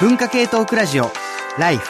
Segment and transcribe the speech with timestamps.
[0.00, 1.04] 文化系トークラジオ
[1.56, 1.88] ライフ。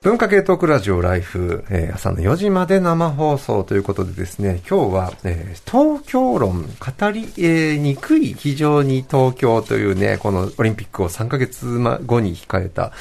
[0.00, 11.66] 文化系トークラジオライフ、えー朝の4時まで生放送ということでですね、今日は、えー東京論、語り、えーにくい非常に東京というね、このオリンピックを3ヶ月
[12.06, 12.92] 後に控えた、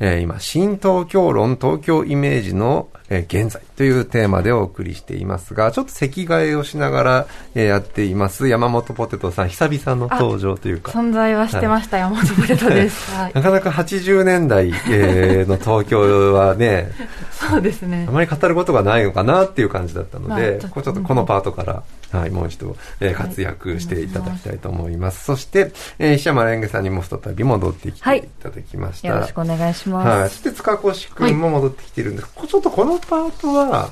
[0.00, 10.92] えー今、新東京論、東京イメージの、えー現在というテーマでお送りしていますが、ちょっと席替えをしながら、えーやっています、山本ポテトさん、久々の登場というか。
[10.92, 13.10] 存在はしてました、山本ポテトです。
[13.12, 13.32] はい。
[13.34, 16.90] なかなか80年代、えーの東京はね、
[17.30, 18.12] そうですねあ。
[18.12, 25.24] まり語ることがないのかなっていう感じだったのまあで、ちょっとこうちょっとこのパートから、はい、もう一度、えー活躍していただきたいと思います。
[25.24, 29.08] そして、えー石山レンゲさんにも再び戻ってきていただきました。
[29.08, 30.08] よろしくお願いします。
[30.08, 30.28] はい。
[30.28, 32.28] そして塚越くんも戻ってきてるんです。
[32.34, 33.90] こちょっとこのパートは、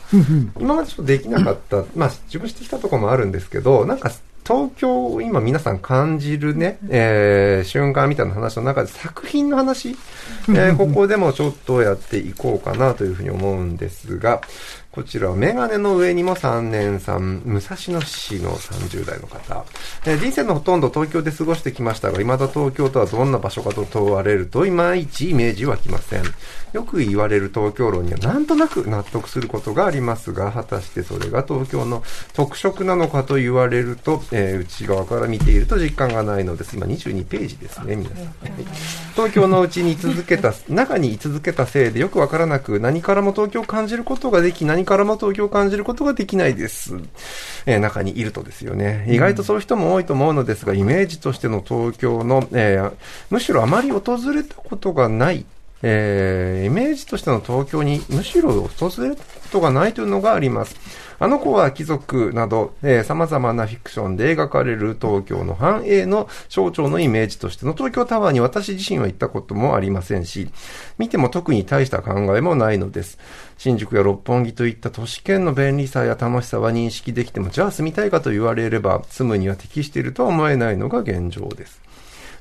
[0.58, 4.10] 今までちょっとできなかった、 まあ自分してきたところもあるんですけど、なんか
[4.46, 9.96] 東京を今皆さん感じるね、えー瞬間みたいな話の中で作品の話、
[10.48, 14.40] えーここでもちょっとやっていこうかなというふうに思うんですが、
[14.92, 19.64] こちらはメガネの上にも3年さん、武蔵野市の30代の方。
[20.04, 26.24] え人生のほとんど東京で過ごしてきましたが、未だ東京とはどんな場所かと問われると、いまいちイメージ湧きません。
[26.72, 32.02] よく言われる東京論にはなんとなく納得することがありますが、果たしてそれが東京の
[32.34, 36.76] 特色なのかと言われると、えー内側から見ていると実感がないのです。
[36.76, 38.18] 今22ページですね、皆さん。
[38.18, 38.30] はい
[39.20, 46.96] 東京のうちに居続けた、中に居続けたせいでよくわからなく、何からも東京を感じることができ、何からも東京を感じることができないです。
[47.66, 49.06] えー中にいるとですよね。
[49.08, 52.92] 意外とそういう人も多いと思うのですが、イメージとしての東京の、えー
[53.30, 55.44] むしろあまり訪れたことがない
[55.82, 60.76] えーイメージとしての東京にむしろ訪れたことがないというのがあります。
[61.22, 70.50] あの子は貴族など、えー様々なフィクションで描かれる東京の繁栄の象徴のイメージとしての東京タワーに私自身は行ったこともありませんし、
[70.96, 73.18] 見ても特に大した考えもないのです。
[73.58, 81.80] 新宿や六本木といった都市圏の便利さや楽しさは認識できても、じゃあ住みたいかと言われれば、住むには適しているとは思えないのが現状です。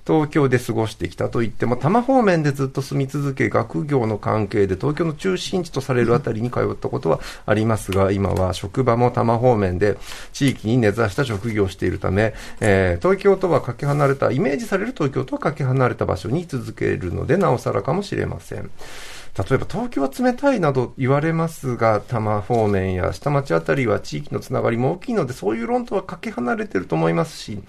[0.09, 9.99] 東京で過ごしてきたといっても、多摩方面でずっと住み続け、学業の関係で東京の中心地とされるあたりに通ったことはありますが、今は職場も多摩方面で
[10.33, 18.71] 地域に根ざした職業をしているため、えー東京とはかけ離れた、イメージされる東京とはかけ離れた場所に居続けるので、なおさらかもしれません。
[19.37, 27.59] 例えば東京は冷たいなど言われますが、多摩方面や下町あたりは地域のつながりも大きいので、そういう論とはかけ離れてると思いますし、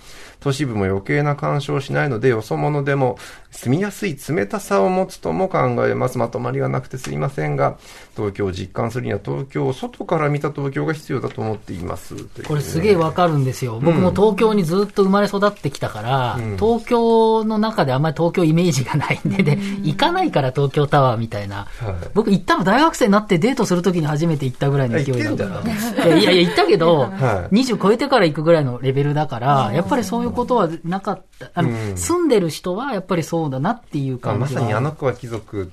[0.40, 3.18] 都市部も余計な干渉をしないので、よそ者でも
[3.50, 6.18] 住みやすい冷たさを持つとも考えます。
[6.18, 7.76] まとまりがなくてすいませんが、
[8.16, 12.16] 東京を実感するには東京を外から見た東京が必要だと思っています。
[12.46, 13.78] これすげえわかるんですよ。
[13.80, 21.49] 僕も東京にずっと生まれ育ってきたから、東京の中であんまり東京イメージがないんで、で、行かないから東京タワーみたいな。
[21.56, 21.94] はい。
[22.14, 25.62] 僕行ったの大学生になってデートするときに初めて行ったぐらいの勢いだか
[26.06, 26.16] ら。
[26.16, 27.54] いやいや行ったけど、はい。
[27.54, 31.50] 20超えてから行くぐらいのレベルだから、やっぱりそういうことはなかった。
[31.54, 31.96] あの、うん。
[31.96, 34.60] 住んでる人はやっぱりそうだなっていう感じは。
[34.60, 35.70] さにあの子は貴族、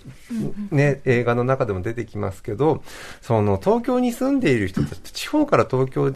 [0.72, 2.84] ね、映画の中でも出てきますけど、
[3.22, 6.14] その東京に住んでいる人たち、地方から東京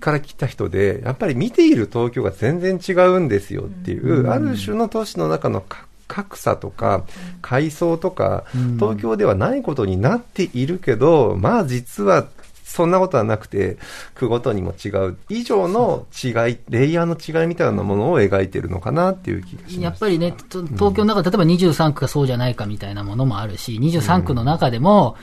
[0.00, 7.04] から来た人で、やっぱり見ている東京が全然違うんですよっていう、ある種の都市の中のか格差とか、
[7.40, 8.44] 階層とか、
[8.78, 12.26] 東京ではないことになっているけど、まあ実は、
[12.64, 13.78] そんなことはなくて、
[14.14, 15.16] 区ごとにも違う。
[15.30, 19.80] 以上の違い、レイヤーの違いみたいなものを描いてるのかなっていう気がします。
[19.80, 25.16] やっぱりね、と東京の中、例えば23区がそうじゃないかみたいなものもあるし、23区の中でも、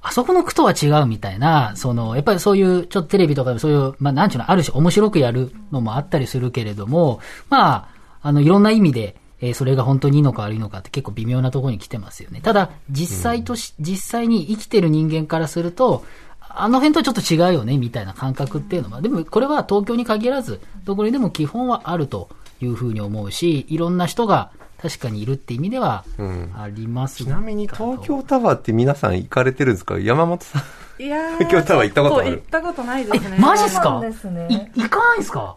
[0.00, 7.20] あそこの区とは違うみたいな、その、やっぱりそういう、ちょっとテレビとかでもそういう、まあ、なんちゅうの、ある種面白くやるのもあったりするけれども、
[7.50, 7.88] まあ、
[8.22, 12.40] あの、いろんな意味で、えーそれが本当にいいのか悪いのかって結構微妙なところに来てますよね。
[12.42, 16.04] ただ、実際とし、実際に生きてる人間からすると、
[16.40, 22.28] あの辺とちょっと違うよね、みたいな感覚っていうのは、でもこれは東京に限らず、どこにでも基本はあると
[22.60, 24.50] いうふうに思うし、いろんな人が
[24.82, 26.52] 確かにいるって意味ではん。
[26.56, 29.98] ありますちなみに東京タワーって皆さん行かれてるんですか？
[30.00, 30.58] 山本さ
[30.98, 31.02] ん。
[31.02, 32.30] いやー東 京タワー行ったことある？
[32.30, 33.36] 行ったことないですね。
[33.38, 34.00] マジっすか？
[34.00, 34.72] ね。
[34.74, 35.54] い行かないんすか？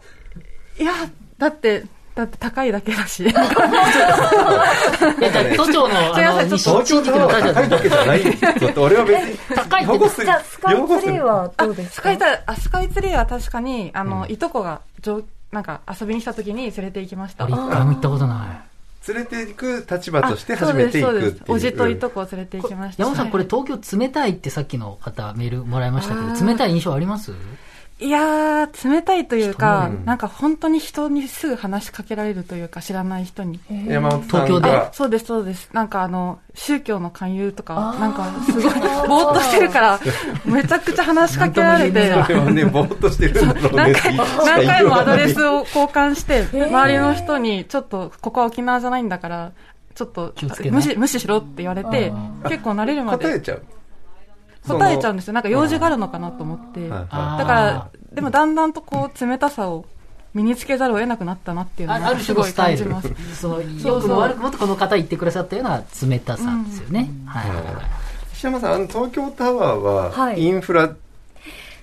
[0.78, 0.92] いや、
[1.38, 1.84] だって、
[2.14, 3.22] だって高いだけだし。
[3.22, 8.20] いや、じゃあ都庁の、あの、西新宿の大高いだけじゃない。
[8.22, 9.38] ちょっと俺は別に。
[9.54, 11.94] 高いじゃあ、スカイツリーはどうですか？
[11.94, 15.22] スカイタあスカイツリーは確かに、あの、いとこが、上
[15.52, 17.44] なんか遊びに来た時に連れて行きました。
[17.44, 18.62] 俺一回も行ったことな
[19.08, 19.08] い。
[19.12, 21.30] 連れていく立場あとして初めて行くっていう。
[21.30, 23.02] そうですそうですおじといとこを連れて行きました。
[23.02, 27.32] 山本さん、これはい東京冷たいってさっきの方メールもらいましたけあど、ー冷たい印象あります？
[28.02, 33.60] いやー、冷たいというか、人になんか本当に人にすぐ話しかけられるというか、知らない人に。
[33.86, 34.72] 山本さん東京で？
[34.72, 35.70] が、そうです、そうです。
[35.72, 38.62] なんかあの、宗教の勧誘とかなんかすごい、
[39.06, 40.00] ぼーっとしてるから、
[40.44, 43.68] めちゃくちゃ話しかけられて、それはね、ぼーっとしてるんだろうね。
[43.70, 45.52] 何回何回もアドレスを。
[45.52, 49.52] を交換して、周りの人に、ちょっと、ここは沖縄じゃないんだから、
[49.94, 50.32] ちょっと
[50.70, 52.10] 無視、無視しろって言われて、
[52.48, 53.26] 結構慣れるまで。
[53.26, 53.62] 答えちゃう。
[54.66, 55.34] 答えちゃうんですよ。
[55.34, 56.88] なんか用事があるのかなと思って。
[56.88, 59.84] だから、でもだんだんとこう、冷たさを
[60.34, 63.40] 身につけざるを得なくなったなっていうのああるがすごい種のスタイル感じます。。
[63.40, 67.10] そう良くも悪くもとこの方言ってくださったような冷たさですよね。
[67.26, 67.74] はいはいはい。
[68.34, 70.94] 石山さん、あの東京タワーは、はいインフラ、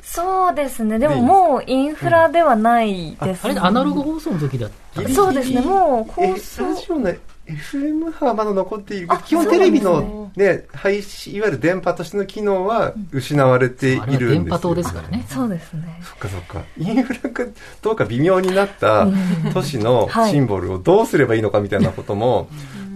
[0.02, 0.98] そうですね。
[0.98, 5.62] でもでいいもうインフラではないです、あれ、アナログ放送の時だったそうですね。
[5.62, 7.14] もうえ放送ラジオの
[7.50, 14.20] FM 波はまだ残っているけど、基本テレビのね、配信、いわゆる電波としての機能は失われているんあですよ。
[14.20, 15.26] れは電波塔ですからね。
[15.28, 16.00] そうですね。
[16.04, 16.62] そっかそっか。
[16.78, 17.46] インフラが
[17.82, 19.08] どうか微妙になった
[19.54, 22.48] 都市のはいシンボルをどうすればいいのかみたいなことも、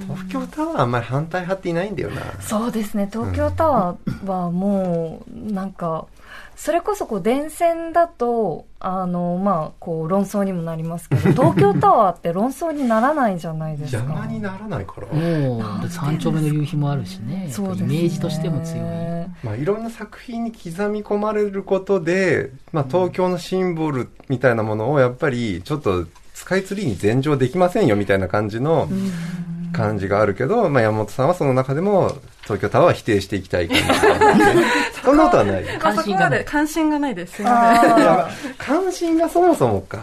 [0.03, 2.21] 東京タワーはあんまり反対派っていないんだよな。
[2.41, 3.09] そうですね。
[3.11, 6.05] 東京タワーはもう、なんか、
[6.55, 13.97] それこそこう電線だと、あの、まあ、こう論争にもなりますけど、 東京タワーって論争にならないじゃないですか。
[13.99, 15.07] 邪魔にならないから。
[15.07, 17.47] もう、三丁目の夕日もあるしね。
[17.51, 19.23] そうですねイメージとしても強い。
[19.43, 28.87] まあ、いろんな作品に刻み込まれることで、まあ、東京のシンボルみたいなものをやっぱりちょっとスカイツリーに前乗できませんよみたいな感じの
[29.73, 34.65] 感じがあるけど、まあ、山本さんはその中でも東京タワーは否定していきたい感じがあるね
[35.03, 35.63] そんなことはない。
[35.63, 37.35] まあ関心がない関心がないです。
[37.35, 37.91] すいません。
[37.93, 40.01] あ関心がそもそもか。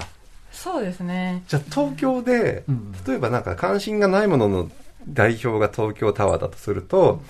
[0.53, 1.43] そうですね。
[1.49, 4.71] じゃあ東京でうん、例えばなんか関心がないものの
[5.09, 7.23] 代表が東京タワーだとすると、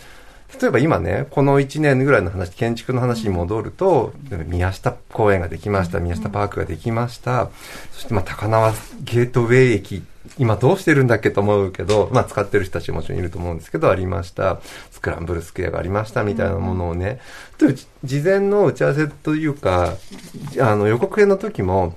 [0.60, 4.12] 例えば今ね、この1年ぐらいの話、建築の話に戻ると、
[4.46, 7.50] 宮下公園ができました、宮下パークができました、
[7.92, 8.72] そしてまあ高輪
[9.02, 10.02] ゲートウェイ駅、
[10.38, 14.60] 今どうしてるんだっけと思うけど、まあ使ってる人たちももちろんいると思うんですけど、ありました。
[14.90, 17.20] スクランブルスクエアがありましたみたいなものをね、
[17.58, 19.94] という事前の打ち合わせというか、
[20.60, 21.96] あの予告編の時も、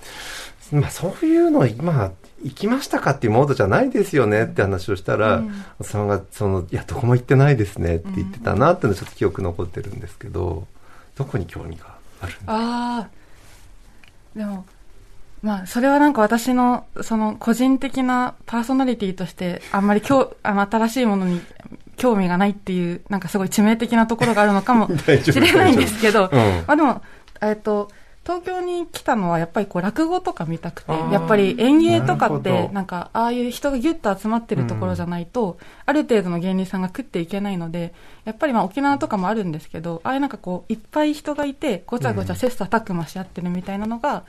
[0.71, 2.11] まあそういうの今、
[2.43, 10.67] 行きましたかっていうモードじゃないですよねって話をしたら、うんおっさんが、その、いや、どこも行ってないですねって言ってたなっていうのはちょっと記憶残ってるんですけど、
[11.15, 13.09] どこに興味があるんだああ。
[14.35, 14.65] でも、
[15.43, 21.41] まあ、それはなんか私の、その、個人的なパーソナリティとして、あんまり今日、あの、新しいものに
[21.97, 26.39] 興味がないっていう、なんかすごい致命的なところがあるのかも しれないんですけど、うん。
[26.65, 27.01] まあでも、
[27.41, 27.89] えっと、
[28.25, 32.69] 東京に来たのはやっぱりこう落語とか見たくてやっぱり演芸とかって、ど。
[32.71, 37.93] なんかああいう人がギュッと集まってるところじゃないと、ある程度の芸人さんが食っていけないので、
[38.23, 44.23] やっぱりまあ沖縄とかもあるんですけど、ああいうなんかこう、いっぱい人がいて、ごちゃごちゃ切磋琢磨し合ってるみたいなのが、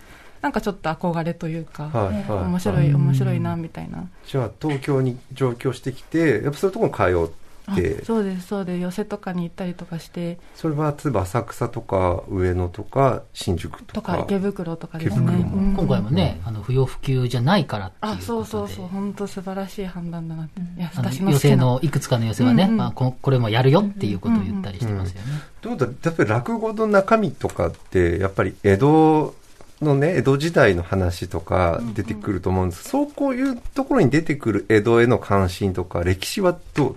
[0.45, 4.07] なんかちょっと憧れというか、はいはい面白い、面白いな、みたいな。
[4.27, 7.33] じゃあ、東京に上京してきて、やっぱそういうところに通
[7.67, 8.81] あって、そうです、そうです。
[8.83, 14.13] 寄せとかに行ったりとかして、それは例えば浅草とか上野とか新宿とか。
[14.13, 15.33] とか池袋とかです池ね。
[15.33, 18.23] 袋うん今回もね、あの、不要不急じゃないからっていうことあ、で。
[18.23, 20.61] そうそうそう、本当素晴らしい判断だなって。
[20.61, 21.65] いや、私の予選好きな。
[21.65, 25.29] のいくつかの予選はね、うんうんまあ、ここれもやるよっていうことを言ったりしてますよね。
[25.63, 29.35] ということは、やっぱり落語の中身とかって、やっぱり江戸
[29.83, 36.97] のね、江戸時代の話とか出てくると思うんです、そうこういうところに出てくる江戸への関心とか、歴史はどう？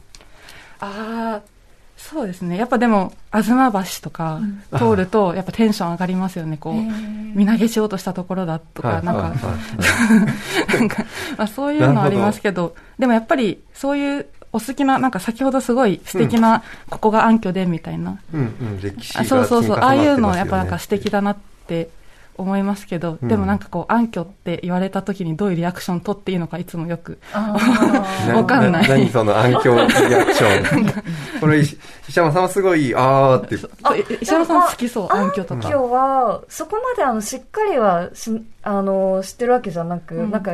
[0.79, 1.41] ああ、
[1.97, 2.57] そうですね。
[2.57, 4.39] やっぱでも、東橋とか
[4.77, 6.57] 通ると、やっぱテンション上がりますよね。
[6.57, 6.73] こう、
[7.35, 9.33] 身投げしようとしたところだとか、なんか、
[10.73, 11.05] なんか、
[11.37, 18.17] まあそういうのはありますけど、でもやっぱり、そういう、お好きな、なんか先ほどすごい素敵な、ここが暗渠でみたいな。
[18.33, 21.37] うんうん、歴史があそうそうそう、ああいうのはやっぱなんか積素敵だなっ
[21.67, 21.89] て
[22.37, 27.19] 思いますけど、うんでもなんかこう、暗渠って言われた時にどういうリアクション取っていいのかいつもよく。
[27.33, 29.81] わかんない何その暗渠リ
[30.15, 31.03] アクション。
[31.39, 31.77] これ、石
[32.07, 33.55] 石山さんはすごい、あーって。
[34.21, 35.61] 石山さん好きそう、暗渠とか。
[35.61, 38.31] 今日は、そこまであの、しっかりはし、
[38.63, 40.53] あの、知ってるわけじゃなく、うんなんか、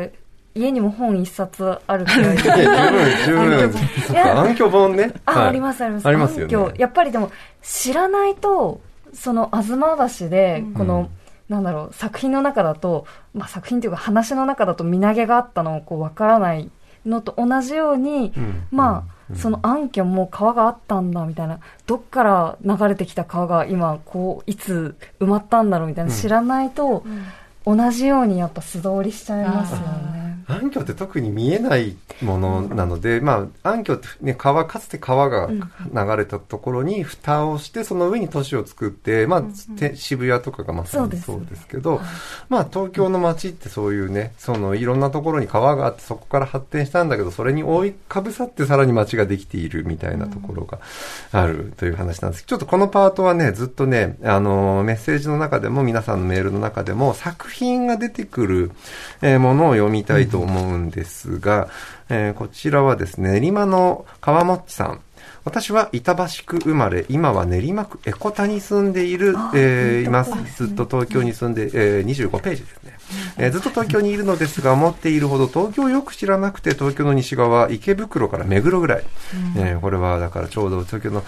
[0.55, 2.43] 家にも本一冊あるくらいで。
[3.25, 3.73] 十分、十分。
[4.07, 5.11] そっか、暗渠本ね。
[5.25, 6.07] あ、はいありますあります。
[6.07, 8.81] ありますよねやっぱりでも、知らないと、
[9.13, 16.69] その、東橋で、この、うんなんだろう、作品の中だと、まあ作品というか話の中だと身投げがあったのをこうわからない
[17.05, 18.67] のと同じように、うん。
[18.71, 19.35] まあ、うん。
[19.35, 26.17] その暗渠も川があったんだみたいな、どっから流れてきた川が今、こう、いつ埋まったんだろうみたいな、うん。
[26.17, 27.03] 知らないと、
[27.65, 30.22] 同じようにやっぱ素通りしちゃいますよあね。
[30.47, 39.43] 暗渠って特に見えないものなので、まあ、暗渠ってね、川、かつて川が流れたところに蓋をして、その上に都市を作って、まあ、
[39.95, 42.01] 渋谷とかがまさにそうですけど、
[42.49, 50.79] まあ、東京の街ってそういうね、その、いろんなところに川があって、そこから発展したんだけど、それに覆いかぶさってさらに街ができているみたいなところが
[51.31, 52.45] あるという話なんです。
[52.45, 58.71] ちょっとこのパートはね、ずっとね、あの、メッセージの中でも、皆さんのメールの中でも、作品が出てくる、
[59.21, 61.69] えー、ものを読みたいと思うんですが、
[62.09, 65.01] えー、こちらはですね、練馬の川もっちさん。
[65.45, 70.31] 私は板橋区生まれ、今は練馬区エコタに住んでいる、えー、います。
[70.55, 72.93] ずっと東京に住んで、えー、25ページですね。
[73.37, 79.03] えー、ずっと東京にいるのですが、思っているほど東京をよく知らなくて、東京の西側、池袋から目黒ぐらい。
[79.55, 81.23] うん、えー、これはだからちょうど東京の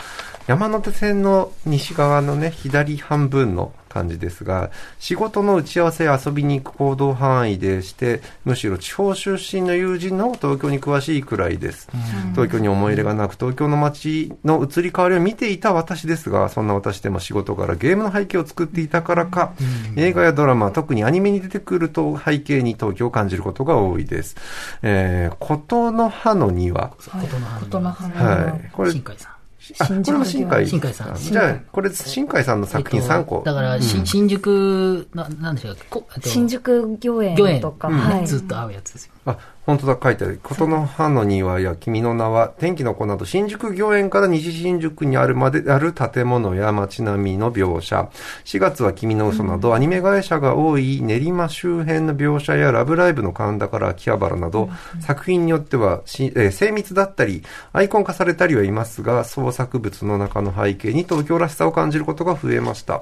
[0.48, 11.88] 山手線の西側のね、左半分の感じですが、仕事の打ち合わせや遊びに行く行動範囲でして、むしろ地方出身の友人の東京に詳しいくらいです。
[12.34, 19.54] 東京に思い入れがなく、東京の街の移り変わりを見ていた私ですが、そんな私でも仕事からゲームの背景を作っていたからか、
[19.96, 24.36] 映画やドラマ、特にアニメに出てくると背景に東京を感じることが多いです。
[24.82, 26.90] えー、琴の葉の庭。
[27.00, 28.26] 琴の葉の庭。
[28.26, 28.70] はい。
[28.74, 29.35] これ、あ、
[29.74, 31.16] これも新海新海さん。
[31.16, 33.42] じゃあ、これ、新海さんの作品3個。
[33.46, 35.78] だから、新宿、な、なんでしょう
[36.22, 37.90] 新宿御苑とか、
[38.26, 39.14] ずっと合うやつですよ。
[39.26, 40.40] あ、本当だ、書いてある。
[40.44, 48.10] 琴の葉の庭や君の名は、天気の子など、新宿御苑から西新宿にあるまである建物や街並みの描写。
[48.46, 54.70] 4月は君の嘘など、アニメ会社が多い練馬周辺の描写やラブライブの神田から秋葉原など、
[55.02, 57.42] 作品によってはし、えー、精密だったり、
[57.74, 63.02] アイコン化されたりはいますが、創作物の中の背景に東京らしさを感じることが増えました。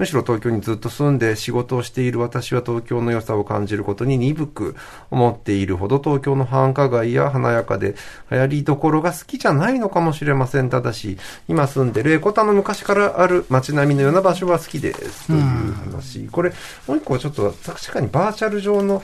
[0.00, 4.76] むしろ東京にずっと住んで仕事をしている私は東京の良さを感じることに鈍く
[5.10, 7.94] 思っているほど東京の繁華街や華やかで
[8.30, 10.70] 流行りどころが好きじゃないのかもしれません。
[10.70, 15.26] ただし、今住んでるエコタの昔からある街並みのような場所は好きです。
[15.26, 15.40] という
[15.92, 16.26] 話。
[16.28, 16.52] これ、
[16.86, 19.02] もう一個ちょっと確かにバーチャル上の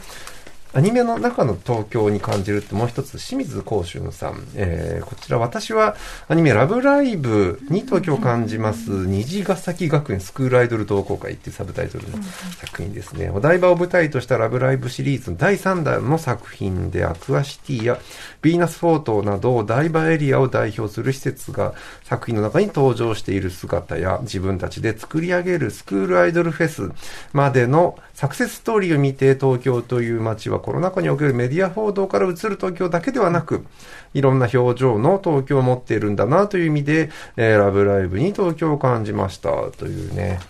[0.76, 4.46] アニメの中の東京に感じるってもう一つ、清水光春さん。
[4.56, 5.96] えー、こちら私は
[6.28, 12.22] アニメラブライブに東京を感じます、虹ヶ崎学園スクールアイドル同好会っていうサブタイトルの
[12.60, 13.30] 作品ですね。
[13.30, 17.98] お台場を舞台としたラブライブシリーズの第3弾の作品でアクアシティや
[18.42, 21.72] ヴィーナスフォートなど台場エリアを代表する施設が
[22.04, 26.92] 作品の中に登場している姿や自分たちで作り上げるスクールアイドルフェス
[27.32, 33.66] までのサクセスストーリーを見て東京という街はコロナ禍におけるメディア報道から映る東京だけではなく、
[34.14, 40.40] いろんな表情の東京を持っているんだなという意味で、えー、ラブライブに東京を感じましたというね。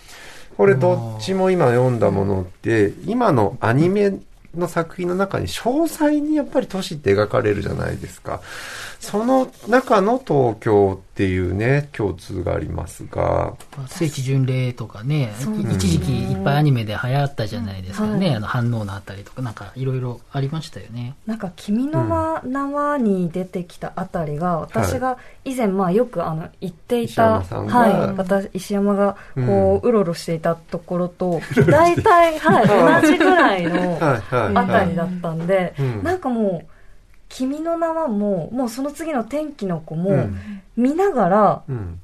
[0.56, 4.16] これどっちも今読んだものって、今のアニメ
[4.54, 8.42] の作品の中に詳細にやっぱり都市って描かれるじゃないですか。
[9.00, 13.54] その中の東京っていうね、共通がありますが。
[13.88, 15.32] 聖地巡礼とかね、
[15.73, 21.14] 一時期いっぱいアニメで流行ったじゃないですかね、はい、あの反応のあたりとか、なんかいろいろありましたよね。
[21.25, 36.75] なんか、君の名はに出てきたあたりが、私が以前、まあよくあの言っていた、はい、私、石山がこう、うろうろしていたところと、大体、はい、同じぐらいのあたりだったんで、なんかもう、
[37.28, 40.28] 君の名はもう、もうその次の天気の子も、
[40.76, 42.00] 見ながら、うん、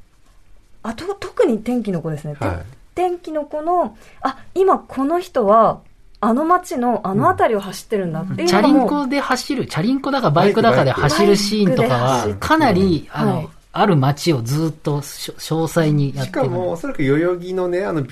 [0.82, 2.34] あと、特に天気の子ですね。
[2.38, 2.56] はい、
[2.94, 5.80] 天気の子の、あ、今この人は、
[6.24, 8.20] あの街のあの辺りを走ってるんだ。
[8.20, 15.32] っていうチャリンコで走る、チャリンコだかバイクだかで走るシーンとかは、かなり、あの、はいある街をずっと詳
[15.66, 18.06] 細にやってしかも、おそらく代々木のね、あの、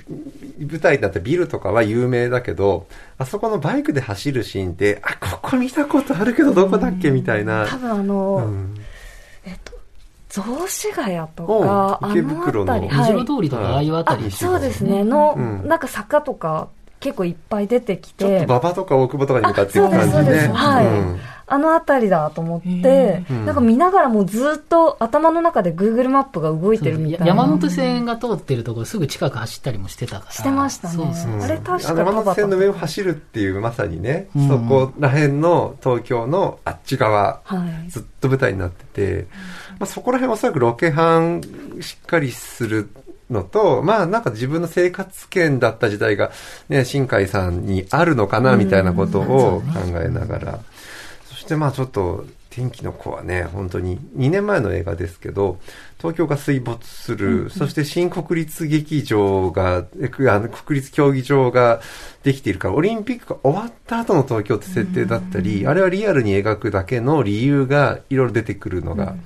[0.58, 2.86] 舞台だったビルとかは有名だけど、
[3.18, 7.66] あそこのバイクで走るシーンって、あ、ここ見たことあるけどどこだっけみたいな。
[7.68, 8.74] 多分あの、うん、
[9.44, 9.72] えっと、
[10.30, 16.68] 雑司ヶ谷とか、池袋の、虹の通りとか、ああいうあたり、そうですね、の、うん、なんか坂とか、
[17.00, 18.24] 結構いっぱい出てきて。
[18.24, 20.48] ちょっと馬場とか大久保とかに向かっていく感じね。
[20.54, 20.86] はい。
[20.86, 27.26] うんあの辺りだと思って、なんか見ながらもずっと頭の中で Google マップが動いてるみたいな。
[27.26, 30.32] 山手線が通ってるところすぐ近く走ったりもしてたから。
[30.32, 30.94] してましたね。
[30.94, 39.26] そうそうあれ確か山手線の上を走るっていうまさにね、うん、そこら辺の東京のあっち側、はい、ずっと舞台になってて、
[39.78, 41.42] まあ、そこら辺おそらくロケハン
[41.80, 42.90] しっかりする
[43.30, 46.32] のと、まあなんか自分の生活圏だった時代が
[46.68, 50.58] ね、新海さんにあるのかなみたいなことを考えながら。
[51.50, 55.58] そしてまあちょっと、天気の子はね、本当に2年前の映画ですけど、
[55.98, 59.84] 東京が水没する、うんうん、そして新国立劇場が、あ
[60.38, 61.80] の国立競技場が
[62.22, 69.16] できているから、オリンピックが終わった後の東京って設定だったり、あれはリアルに描くだけの理由がいろいろ出てくるのが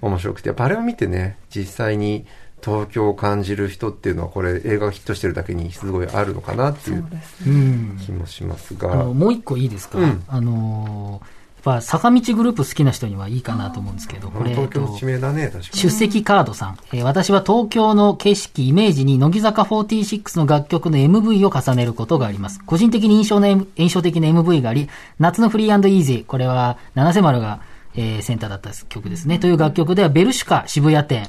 [0.00, 2.24] 面白くて、やっぱあれを見てね、実際に
[2.64, 7.04] 東京を感じる人っていうのはこれ映画がヒットしてるだけにすごいあるのかなっていう
[8.04, 8.92] 気もしますが。
[8.92, 11.33] すね、もう一個いいですか、うん、あのー
[11.64, 15.64] ぱ坂道グループ好きな人にはいいかなと思うんですけど、これ、東京の地名だね、確かに。
[15.78, 16.78] 出席カードさん。
[16.92, 22.60] えー、私は東京の景色、イメージに乃木坂46の楽曲の MV を重ねることがあります。
[22.64, 27.60] 個人的に印象の、印象的な MV があり、夏のフリーイージー、これは七瀬丸が
[27.96, 29.38] えー、センターだった曲ですね。
[29.38, 31.28] という楽曲では、ベルシュカ渋谷店。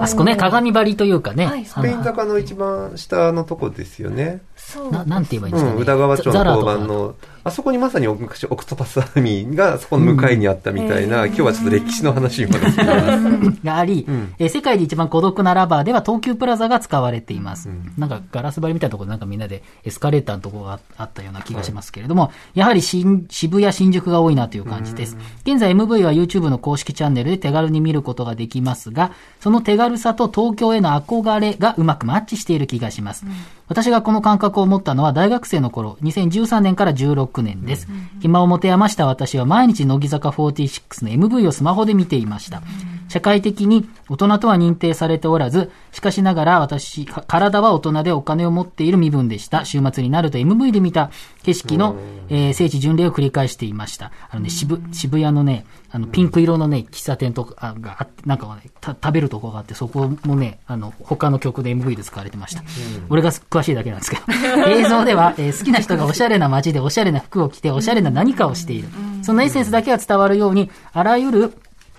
[0.00, 1.64] あそこね、鏡張りというかね。
[1.66, 4.40] スペイン坂の一番下のとこですよね。
[4.66, 4.90] そう。
[4.90, 5.80] ななんて言えばいいんですかね。
[5.80, 7.14] 宇田川町の交番の。
[7.44, 12.58] あそこにまさに昔オクトパスアーミーがそこの向かいにあったみたいな、うん、今日はちょっと歴史の話にも
[13.62, 17.68] があり、うん、え世界で一番孤独なラバーでは東急プラザが使われています。
[17.68, 25.16] うん、なんかガラス張りみたいなところなんかみんなでエスカレーターのところがあったような気がしますけれども、はい、やはり新渋谷、新宿が多いなという感じです。
[25.44, 33.24] 現在 MV は YouTube の公式チャンネルで手軽に見ることができますが、その手軽さと東京への憧れがうまくマッチしている気がします。
[33.68, 37.88] 私がこの感覚を持ったのは大学生の頃、2013年から16年です。
[38.20, 42.62] 暇を持て余した私は毎日乃木坂46の MV をスマホで見ていました。
[43.08, 49.64] 社会的に大人とは認定されておらず、しかしながら私、体は大人でお金を持っている身分でした。
[49.64, 51.10] 週末になると MV で見た
[51.42, 51.96] 景色の、
[52.28, 54.12] えー、聖地巡礼を繰り返していました。
[54.30, 62.62] あのね、渋渋谷のね、あの、ピンク色のね、喫茶店とかがあって、なんかね、食べるとこがあって、そこもね、あの、他の曲で MV で使われてました。
[63.08, 64.22] 俺が詳しいだけなんですけど。
[64.70, 68.88] 映像では、えー、好きな人がおしゃれな街でおしゃれな服を着て、おしゃれな何かをしている。
[69.22, 71.54] そのエッセンスだけは伝わるように、あらゆる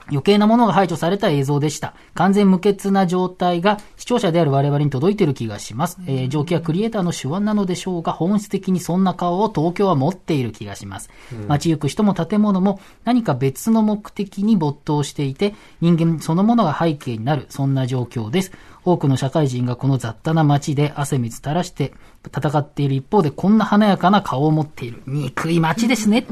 [0.09, 1.93] 余計なものが排除された映像でした。
[2.13, 5.99] 完全無欠な状態が視聴者である我々に届いている気がします。
[6.07, 11.09] えー、上記はクリエイターの手腕なのでしょうが、本質的にそんな顔を東京は持っている気がします。
[11.33, 18.51] うん、街行く人も建物も何か別の目的に没頭していて、人間そのものが背景になる、そんな状況です。
[18.85, 21.91] 多くの社会人がこの雑多な街で汗水垂らして
[22.25, 25.01] 戦っている一方で、こんな華やかな顔を持っている。
[25.05, 26.25] 憎い街ですね。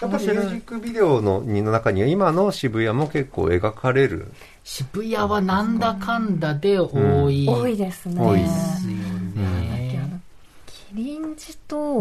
[0.00, 4.32] やっぱミュージックビデオのの中には今の渋谷も結構描かれる。
[4.64, 8.20] 渋谷はなんだかんだで多い、うん、多いですね。
[8.20, 10.20] 多いですよね、
[10.66, 12.00] キリンジと、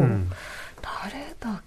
[0.82, 1.62] 誰だっ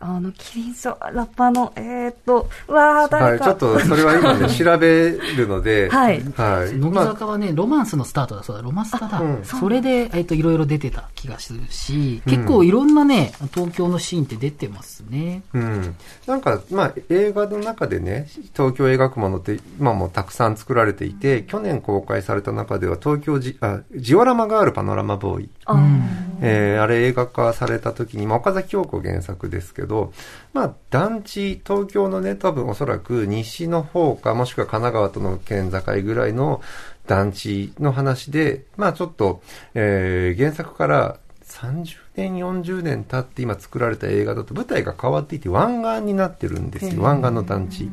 [0.00, 3.24] あの、キリンソラッパーの、えー、っと、わー、誰か。
[3.26, 6.22] はい、ちょっと、それは今ね、調べるので、 はい。
[6.34, 6.78] はい。
[6.78, 9.20] 乃木坂はね、ロマンスのスタートだそうだ、ロマンスタだ。
[9.20, 15.42] うん、それで、えー、っと、いろいろ出てた気がするし、結構いろんなね、東京のシーンって出てますね。
[15.52, 15.94] うん。
[16.26, 25.50] なんか、まあ、映画の中でね、東京を描くものって、今もたくさん作られていて、去年公開された中では、東京ジ、あ、ジオラマがあるパノラマボーイ。
[25.68, 26.02] うん、
[26.40, 30.12] えー、あれ映画化された時に、まあ、岡崎京子原作ですけど、
[30.52, 36.62] まあ、団地、東京のね、多分おそらく西の方か、もしくは神奈川との県境ぐらいの
[37.06, 39.42] 団地の話で、まあちょっと、
[39.74, 47.02] えー、原作から30年、40年経って今作られた映画だと舞台が変わっていて湾岸になってるんですよ。
[47.02, 47.90] 湾岸の団地。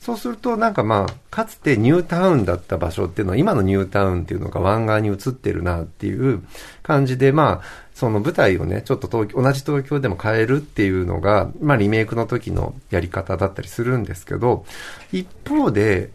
[0.00, 6.42] そうすると、なんかまあ、かつてニュータウンだった場所っていうのは、今のニュータウンっていうのが湾岸に移ってるなっていう
[6.82, 14.64] 感じで、まあ、その舞台をね、ちょっと東京、同じ東京でも変えるっていうのが、まあリメイクの時のやり方だったりするんですけど、
[15.12, 16.08] 一方で、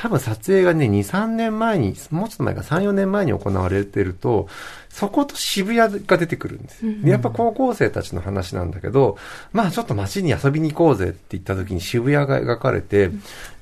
[0.00, 4.48] 多分撮影がね、2、3年前に、もうちょっと前か3、4年前に行われてると、
[4.88, 6.86] そこと渋谷が出てくるんです。
[6.86, 6.92] よ。
[7.04, 9.18] やっぱ高校生たちの話なんだけど、
[9.52, 13.10] まあちょっと街に遊びに行こうぜって言った時に渋谷が描かれて、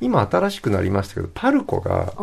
[0.00, 2.14] 今新しくなりましたけど、パルコが、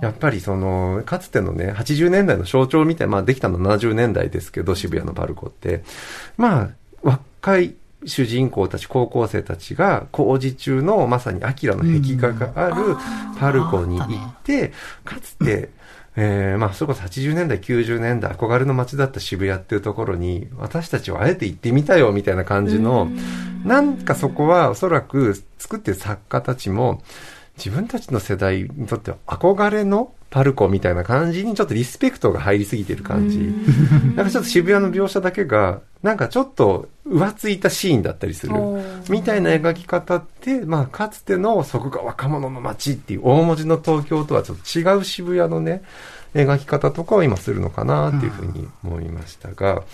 [0.00, 5.82] やっぱりその、かつてのね、80年代の象徴みたいな、まあできたの70年代ですけど、渋谷のパルコって、
[6.36, 6.70] ま
[7.02, 7.74] あ、若い
[8.06, 12.96] 主人公たち、高校生たちが工事中のまさにアキラの壁画がある
[13.38, 14.72] パルコに行って、
[15.04, 15.70] かつて、
[16.16, 23.08] えー、まあ、それこそ80年代、90年代、憧れの街だった渋谷っていうところに、私たちはあえて行ってみたよ、みたいな感じの、
[23.64, 27.02] なんかそこはおそらく作ってる作家たちも、
[27.56, 33.38] 自分たちの世代にとっては憧れのパルコみたいな感じにちょっとリスペクトが入りすぎてる感じ。
[34.16, 38.54] なんかちょっと渋谷の描写だけが、なんかちょっと浮ついたシーンだったりする。
[39.08, 45.82] みたいな描き方って、まあかつてのそこが若者の街っていう大文字の東京とはちょっと違う渋谷のね、
[46.34, 49.84] 描き方とかを今するのかなっていうふうに思いましたが、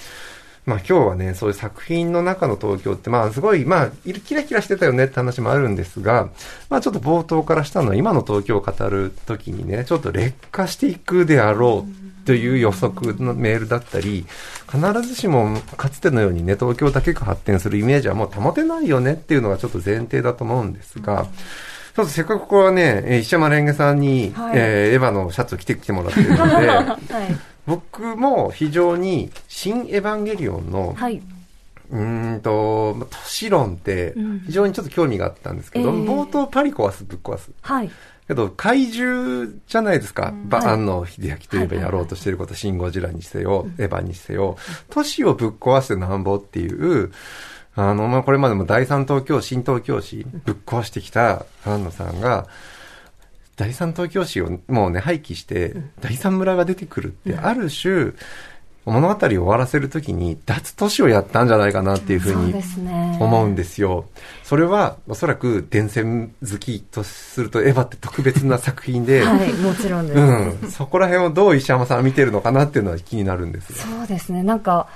[0.66, 3.90] まあ今日はね、そういう作品の中の東京って、まあすごい、まあ、
[4.24, 6.28] キラキラしてたよねって話もあるんですが、
[6.68, 14.26] まあちょっと冒頭からしたのは今の東京を語るときにね、ちょっと劣化していくであろうという予測のメールだったり、
[14.70, 21.26] 必ずしもかつてのようにね、東京だけが発展するイメージはもう保てないよねっていうのがちょっと前提だと思うんですが、
[21.96, 31.22] ちょっとせっかくここはね、石山レンゲさんに、はい、えー、エヴァのシャツを着てきてもらってるので、 はい僕も非常に「新エヴァンゲリオンの」はい、
[31.90, 34.14] うんと都市論って
[34.46, 37.50] 非常にちょっと興味があったんですけど、うん冒頭パリ壊すぶっ壊す。
[37.62, 37.90] はい。
[38.30, 40.28] けど、怪獣じゃないですか。
[40.28, 44.56] うん、バ、安野秀明といえばやろうとしていること、シン・ゴジラにせよ、エヴァにせよ、
[44.88, 47.10] 都市をぶっ壊してなんぼっていう、
[47.74, 52.46] あの、まあ、これまでも第三東京、新東京市、ぶっ壊してきた安野さんが、
[53.60, 58.12] 第三東京市をもうね、廃棄して、第三村が出てくるって、ある種、
[58.86, 62.54] 物語を終わらせるときに脱都市をやったんじゃないかなっていうふうに
[63.20, 64.06] 思うんですよ。
[64.44, 70.18] それはおそらく伝線好きとするとエヴァって特別な作品で、 はい、もちろんです。
[70.18, 70.70] うん。
[70.70, 74.42] そこら辺をどう石山さんは見てるのかなっていうのは気になるんですそうですね。
[74.42, 74.88] なんか、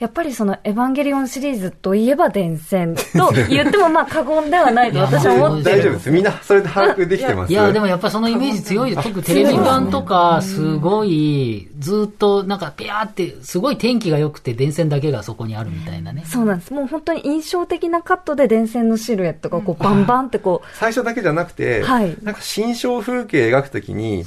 [0.00, 5.76] やっぱりそのエヴァンゲリオンシリーズといえば伝線と 言ってもまあ過言ではないと私は思ってる。
[5.76, 6.10] 大丈夫です。
[6.10, 9.08] みんなそれで把握できてますいや、でもやっぱそのイメージ強いです。
[9.08, 16.24] 特テレビ版とか、すごい、ずっとなんかピャーって、すごい天気が良くて電線だけがそこにあるみたいなね。
[16.26, 16.72] そうなんです。
[16.72, 20.76] もう本当に印象的なカットで電線のシルエットがこうバンバンってこう。
[20.78, 24.24] 最初だけじゃなくて、はい、なんか新象風景描くときに、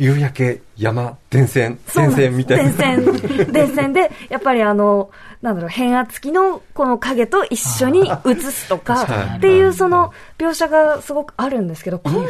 [0.00, 2.72] 夕焼け、山、電線、電線みたいな。
[2.72, 5.10] 電線、電線で、 やっぱりあの、
[5.42, 12.22] なんだろう、変圧器のこの影と一緒に映すとか、っていうその描写がすごくあるんですけど、今回。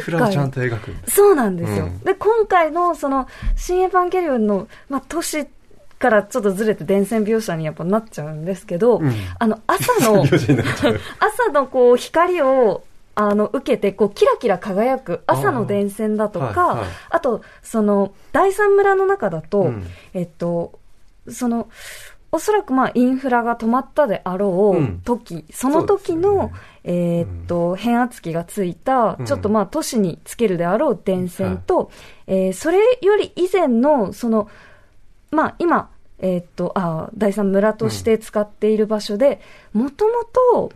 [1.07, 1.85] そうなんですよ。
[1.85, 5.47] うん、で、今回のその、新エヴァンゲリオンの、まあ、都市
[5.97, 12.83] からちょっとずれて電線描写にやっぱなっちゃうんですけど、うん、あの、朝の、 朝のこう、光を
[13.15, 20.79] あの受けてこうキラキラ輝く朝の電線だとか、あはいはい、あとその第三村の中だと、うん、えっと
[21.27, 21.69] その
[22.31, 26.51] おそらくまあインフラが止まったであろう時、うん、その時の、ね、
[26.85, 31.91] えー、っと、変圧器がついた、ちょっとまあ都市につけるであろう電線と、
[32.27, 34.49] うん、えー、それより以前の、その、
[35.29, 39.41] まあ今、えー、っと、あ第三村として使っている場所で、
[39.73, 40.71] もともと、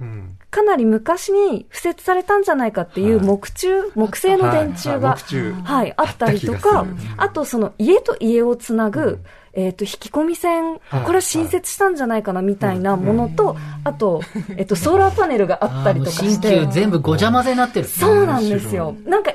[0.55, 5.17] かなり昔に敷設されたんじゃないかっていう木柱、木製の電柱が、
[5.65, 6.85] はい、あったりとか、
[7.17, 9.19] あとその家と家をつなぐ、
[9.51, 14.21] えっ、と、引き込み線、これは新設したんじゃないかなみたいなものと、あと、
[14.55, 16.47] えっ、と、ソーラーパネルがあったりとかして。
[16.47, 17.85] 新旧全部ごちゃ混ぜになってる。
[17.85, 18.95] そうなんですよ。
[19.05, 19.33] なんか、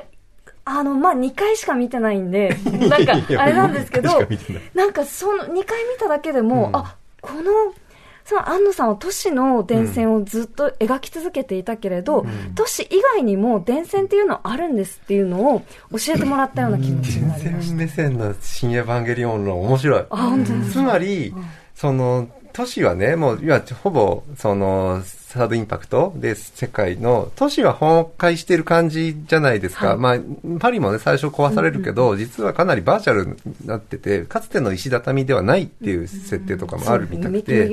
[0.65, 4.09] あの、まあ、2回しか見てないんで、なんか、 あれなんですけど、
[4.73, 5.65] なんか、その、2回見
[5.99, 7.73] ただけでも、うん、あ、この、
[8.31, 17.75] その安野さんは都市の電線をずっと描き続けていたけれど、うん、都市以外にも電線っていうのあるんですっていうのを教えてもらったような気持ちになりました。
[17.75, 20.05] 電線目線の新エヴァンゲリオンの面白い。
[20.09, 29.95] あ、本当ですつまり、うん、その、都市はね、もう、いわほぼ、その、サードインパクトで世界の都市は崩壊している感じじゃないですか。
[29.95, 33.35] はい、まあ、パリもね、最初壊されるけど、うんうん、実はかなりバーチャルに
[33.65, 37.69] なってて、かつての石畳ではないっていう設定とかもあるみたくて。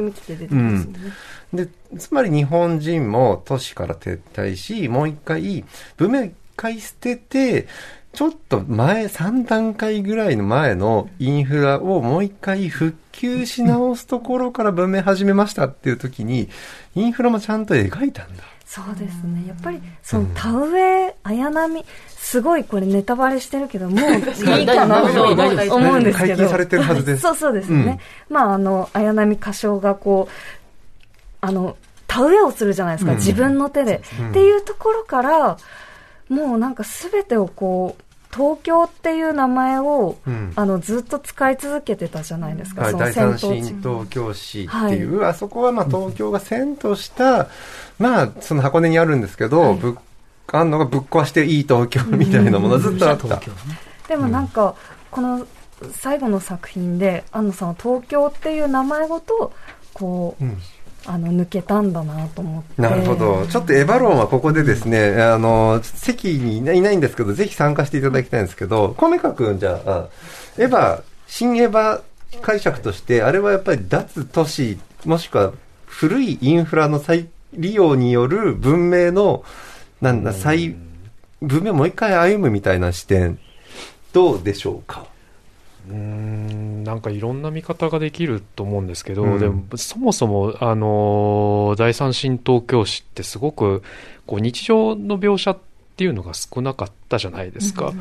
[1.53, 5.65] で、つまり日本人も都市から撤退し、もう一回、
[5.97, 7.67] 文明一回捨てて、
[8.13, 16.49] ちょっと前、3段階ぐらいの前のインフラをもう一回復旧し直すところから文明始めましたっていう時に、
[16.95, 18.45] インフラもちゃんと描いたんだ。
[18.65, 19.47] そうですね。
[19.47, 23.99] やっぱり、その田植え、綾波、すごいこれネタバレしてるけど、もう
[24.61, 26.37] いいかなと思うんですけど。
[26.37, 27.23] 解禁されてるはずです。
[27.23, 27.99] そうそうですね。
[28.29, 30.33] うん、まあ、あの、綾波歌唱がこう、
[31.41, 35.57] あの、田植えをするじゃないですか、うん、自分の手で、うん、っていうところから、
[36.29, 38.03] もうなんかすべてをこう、
[38.35, 47.49] 東京っていう名前を、うん、あのずっと使い続けてたじゃないですか、はい、第三新東京市っていう、はい、あそこはまあ東京が遷都した、
[47.99, 49.97] まあその箱根にあるんですけど、はい、ぶ
[50.53, 53.29] あんのがぶっ壊していい東京みたいなものずっとあった。
[53.29, 53.41] ね、
[54.09, 54.75] でもなんか、
[55.11, 55.47] この
[55.93, 59.53] 最後の作品で安野さんは東京っていう名前ごと
[59.93, 60.59] こう、うん
[61.07, 62.83] あの抜けたんだなと思って。
[62.83, 63.47] なるほど。
[63.47, 70.09] ちょっとエヴァ論はここでですねあの席にいないんですけどぜひ参加していただきたいんですけどコメカ君じゃあ
[70.59, 72.03] エヴァ新エヴァ
[72.43, 75.53] 解釈としてあれはやっぱり脱都市もしくは
[75.87, 79.45] 古いインフラの再利用による文明の
[80.03, 80.77] なんだ再
[81.41, 83.39] 文明もう一回歩むみたいな視点
[84.13, 85.07] どうでしょうか？
[85.91, 93.83] うんなんかいろんな見方ができると思うんですけど、うん、でもそもそも、あの第三神道教師ってすごく
[94.27, 95.59] こう日常の描写っ
[95.97, 97.93] ていうのが少なかったじゃないですか。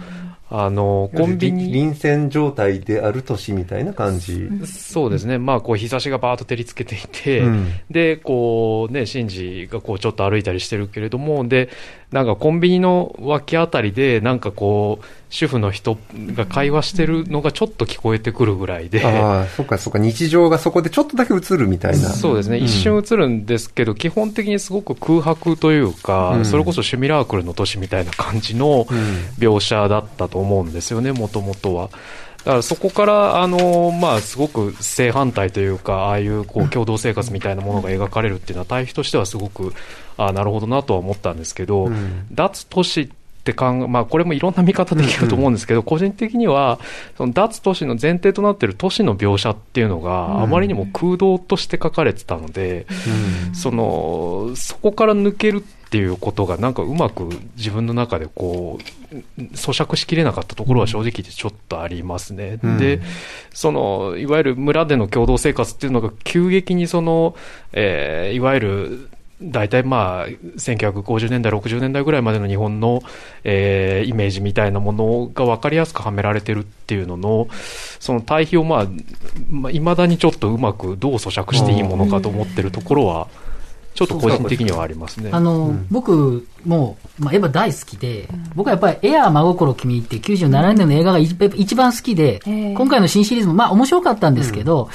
[0.50, 1.72] あの、コンビニ。
[1.72, 4.48] 臨戦状態である年みたいな感じ。
[4.66, 5.38] そうですね。
[5.38, 11.70] まあ、こう、日差しがバーッと照りつけていて、うん、で、こう、ね、シンジがこう、ちょっと歩いたりしてるけれども、で、
[12.12, 15.98] なんかコンビニの脇あたりで、なんかこう、主婦の人
[16.34, 19.06] が会話してるのがちょっと聞こえてくるぐらいで。
[19.06, 22.08] ああ、そっかそっか、日常がそこでちょっとだけ映るみたいな。
[22.08, 28.88] そうですね、うん、一瞬映るんですけど、基本的にすごく空白というか、うん、それこそシミラークルの年みたいな感じの
[29.40, 31.90] 描写だったと思うんですよね、もともとは。
[32.48, 39.74] だからそこから、あのまあ、すごく正反対というか、ああいうこう共同生活みたいなものが描かれるっていうのは、対比としてはすごく、
[40.18, 43.12] あなるほどなとは思ったんですけど、うん、脱都市
[43.52, 46.80] って考え、まあ、これもいろんな見方できると思うんですけど、うん個人的には、
[47.18, 52.86] その脱都市の前提となっている都市の描写っていうのが、あまりにも空洞として書かれてたので、
[53.48, 58.80] うん、その、そこから抜けるっていうことが、なんかうまく自分の中でこ
[59.12, 62.60] う、咀嚼しきれなかったところは正直ちょっとありますね。
[62.62, 63.00] うん、で、
[63.54, 67.36] その、いわゆる村での共同生活っていうのが急激にその、
[67.72, 69.10] えー、いわゆる
[69.42, 73.04] 大体まあ、1950年代、60年代ぐらいまでの日本の、
[73.44, 77.48] えー、イメージみたいなものが分かりやすくはめられてるっていうのの、
[78.00, 78.88] その対比をまあ、
[79.50, 83.28] まあ、未だにちょっとうまくどう咀嚼していいものかと思ってるところは、
[83.94, 85.30] ちょっと個人的にはありますね。
[85.32, 92.40] あの、うん、僕も、まあ、エヴァ大好きで、僕はやっぱりエアー真心君って97年の映画が一番好きで、
[92.76, 94.90] 今回の新シリーズもまあ面白かったんですけど、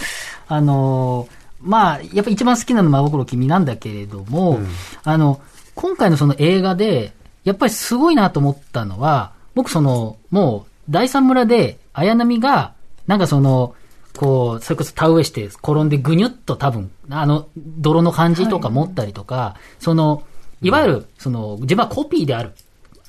[0.49, 4.69] あのーまあ、やっぱ一番好きなのは真心君なんだけれども、うん、
[5.05, 5.41] あの、
[5.75, 7.13] 今回のその映画で、
[7.45, 12.75] やっぱりすごいなと思ったのは、僕その、もう、第三村で、綾波が、
[13.07, 13.75] なんかその、
[14.17, 20.23] こう、それこそ田植えして転んでぐにゅっと多分、あの、泥の感じとか持ったりとか、はい、その、
[20.61, 22.53] いわゆる、その、自分はコピーである。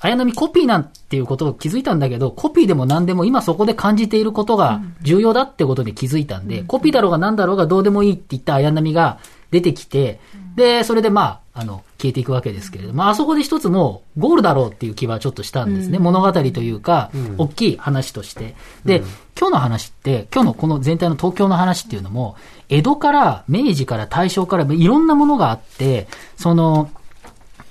[0.04, 9.18] 綾波コピーなんていうことを気づいたんだけど、コピーでも何でも今そこで感じていることが重要だってことに気づいたんで、コピーだろうが何だろうがどうでもいいって言った綾波が
[9.50, 10.20] 出てきて、
[10.56, 15.98] で、それでまあ、あの、消えていくわけですけれども、あそこで一つもうゴールだろうっていう気はちょっとしたんですね。
[15.98, 18.56] 物語というか、大きい話として。
[18.84, 19.02] で、
[19.38, 22.36] 今日の話って、今日のこの全体の東京の話っていうのも、
[22.68, 26.90] 江戸から明治から大正からいろんなものがあって、その、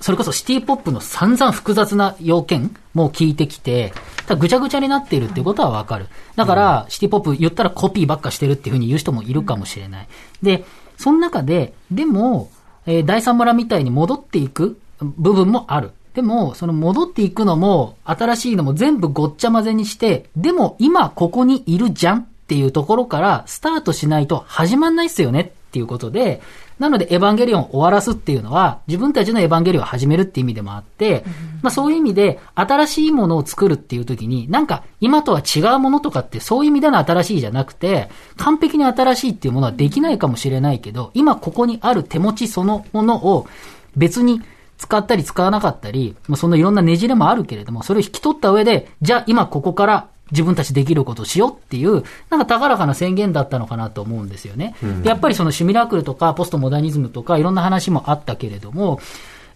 [0.04, 3.94] それこそシティポップの散々複雑な要件も聞いてきて、
[4.38, 6.08] ぐちゃぐちゃになっているっていうことはわかる。
[6.36, 10.08] だから、シティポップ言ったらコピーばっかしてるっていうふうに言う人もいるかもしれない。
[10.42, 10.66] で、
[10.98, 12.50] その中で、でも、
[12.84, 15.92] えー、第三村みたいに戻っていく部分もある。
[16.12, 26.42] でも、その戻っていくのも、新しいのも全部ごっちゃ混ぜにして、でも今ここにいるじゃんっていうところからスタートしないと始まんないっすよねっていうことで、
[26.84, 31.24] なので、エヴァンゲリオンを終わらすっていうのは、自分たちのエヴァンゲリオンを始めるっていう意味でもあって、
[31.62, 43.46] まあそういう意味で、新しいものを作るっていう時に、なんか、今とは違うものとかって、そういう意味での新しいじゃなくて、完璧に新しいっていうものはできないかもしれないけど、今ここにある手持ちそのものを、
[43.96, 44.42] 別に
[44.76, 54.74] 使ったり使わなかったり、まあ、そのいろんなねじれもあるけれども、それを引き取った上で、じゃあ今ここから自分たちできることをしようっていう、なんか高らかな宣言だったのかなと思うんですよね。
[54.82, 59.00] うん、やっぱりそのシミラクルとかポストモダニズムとかいろんな話もあったけれども、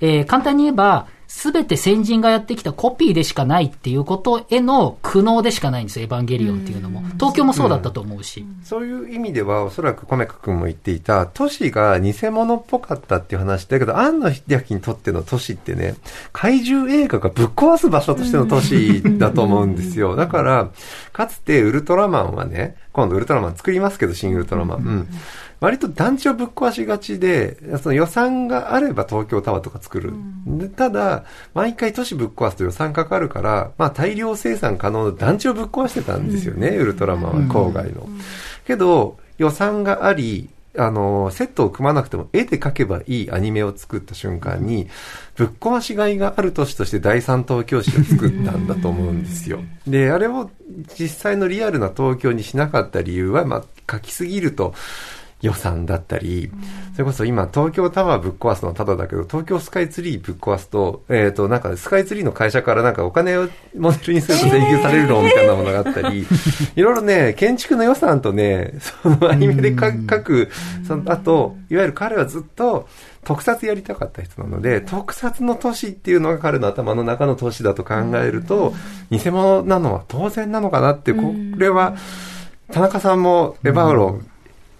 [0.01, 7.03] えー、簡単に言えば、すべて先人がやってきたコピーでしかないっていうことへの苦悩でしかないんですよ、エヴァンゲリオンっていうのも。
[7.12, 8.41] 東京もそうだったと思うし。
[8.41, 15.97] うん、そういう意味では、おそらくコメカ君も言っていた、都市が偽物っぽかったっていう話だけど、庵野秀明にとっての都市ってね、
[16.33, 20.17] 怪獣映画がぶっ壊す場所としての都市だと思うんですよ。
[20.17, 20.71] だから、
[21.12, 24.79] かつてウルトラマンはね、今度ウルトラマン作りますけど、新ウルトラマン。
[24.79, 25.09] うん
[25.61, 30.11] 割と団地をぶっ壊しがちで、その予算があれば東京タワーとか作る。
[30.47, 38.09] うん、ただ、毎回都市ぶっ壊すと予算かかるから、まあ大量生産可能な団地をぶっ壊してたんですよね、うん、ウルトラマンは郊外の。
[38.66, 44.88] けど、予算があり、あの、セットを組まなくても絵で描けばいいアニメを作った瞬間に、
[45.35, 49.61] ぶっ壊しがいがある都市として第三東京市を作ったんだと思うんですよ。
[49.87, 50.51] で、あれを
[50.99, 54.75] 実際のリアルな東京にしなかった理由は、まあ、書きすぎると、
[55.40, 56.51] 予算だったり、
[56.94, 66.27] それこそ今東京タワーぶっ壊すのはただだけど、東京スカイツリーぶっ壊すと、えっ、ー、と、なんかスカイツリーの会社からなんかお金をモデルにすると請求されるのみたいなものがあったり、
[66.74, 70.48] いろいろね、建築の予算とね、そのアニメで書く、
[70.87, 72.88] その、あと、いわゆる彼はずっと、
[73.24, 78.72] 特撮やりたかった人なので、特撮の都市っていうのが彼の頭の中の都市だと考えると、
[79.11, 81.94] 偽物なのは当然なのかなって、これは、
[82.72, 84.27] 田中さんもエヴァ論、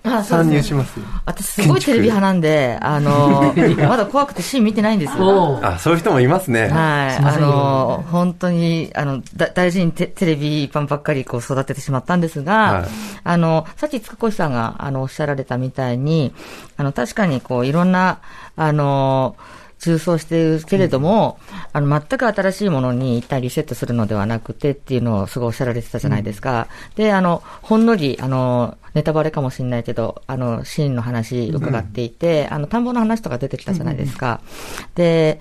[0.04, 3.52] うん参入します私すごいテレビ派なんで、あの
[3.88, 5.61] まだ怖くてシーン見てないんですよ。
[5.62, 6.68] あ、そういう人もいますね。
[6.68, 7.16] はい。
[7.16, 12.88] あの本当に、あの、だ大事にテテレビ一般ばっかりこう育ててしまったんですが、はい、
[13.24, 16.32] あの、さっき塚越さんが、あの、おっしゃられたみたいに、
[16.76, 18.18] あの、確かにこう、いろんな、
[18.56, 19.37] あの、
[19.78, 21.38] 重装しているけれども、
[21.72, 26.68] あの、全く新しいものに一旦リセットするのではなくてっていうのをすごいおっしゃられてたじゃないですか。
[26.96, 34.40] うん、で、あの、ほんのり、あの、ネタバレかもしれないけど、あの、シーンの話伺っていて、うん、あの、田んぼの話とか出てきたじゃないですか。
[34.80, 35.40] うん、で、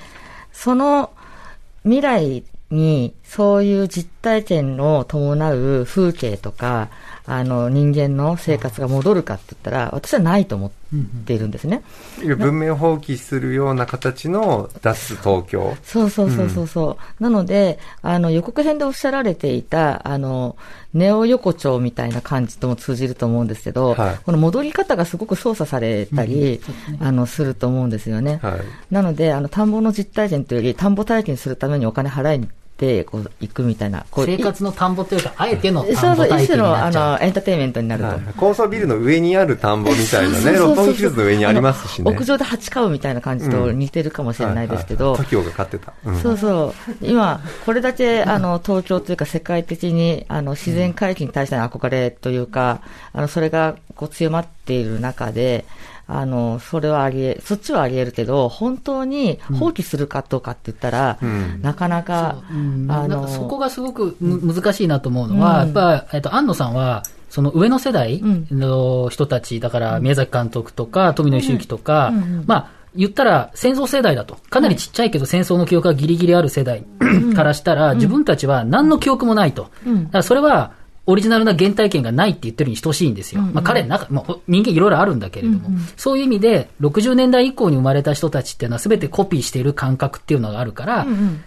[0.51, 1.11] その
[1.83, 6.89] 未来にそういう実体験を伴う風景とか、
[7.29, 10.71] あの人間の生活が戻るかって言ったら、私はないと思っ
[11.25, 11.83] ているんですね。
[12.37, 15.75] 文明放棄するような形の脱東京。
[15.83, 20.55] そうそうそうそうそう、うん、なので、あの予告編でおっしゃられていた、あの、
[20.93, 28.39] ネオ横丁みたいな感じとも通じると思うんですけど、はい、この戻り方がすごく操作されたり、うんね、あの、すると思うんですよね。
[28.41, 34.05] はい、なので、あの、田んぼの実体験というより、田んぼ体験するためにお金払いにてこう行くみたいな。
[34.15, 42.11] 生活の田んぼというかあえての田んぼそうそう一種のあのエンターテインメントになると、はい、高層ビルの上にある田んぼみたいなね六本木ヒルズの上にありますしね。
[42.11, 46.73] 屋上で蜂飼うみたいな感じと似てるかもしれないですけど、うんはいはい、が飼ってた、うん、そうそう。
[47.01, 52.81] 今これだけあの東京というか世界的にあの自然回帰に対しての憧れというか、
[53.13, 55.65] あのそれがこう強まっている中で
[56.07, 62.53] あの、それはありえ、そっちはありえるけど、本当に放棄するかどうかって言ったら、うん、なかなか、う。
[62.55, 72.13] ん、あの、そこがすごく難しいなと思うのは、うん、やっぱ、えっと、安野さんは、その上の世代の人たち、だから宮崎監督とか、富野義行とか、
[72.45, 74.37] まあ、言ったら戦争世代だと。
[74.49, 76.85] かなりちっちゃいけど戦争の記憶がギリギリある世代
[77.35, 79.69] からしたら、自分たちは何の記憶もないと。
[79.85, 80.71] だからそれは、
[81.07, 83.41] オリジナルな原体験がないって言ってるに等しいんですよ。
[83.41, 91.43] うんうん、まあ彼の中、まあ、人間いろいろあるんだけれども、うんうん、そういう意味で、60年代以降に生まれた人たちっていうのは全てコピーしている感覚っていうのがあるから、うんうん、